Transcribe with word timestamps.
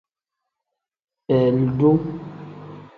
Beelidu. 1.27 1.91